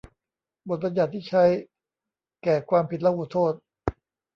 [0.69, 1.43] บทบัญญัติที่ใช้
[2.43, 3.53] แก่ความผิดลหุโทษ